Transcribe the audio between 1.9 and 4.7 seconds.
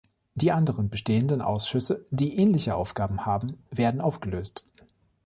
die ähnliche Aufgaben haben, werden aufgelöst.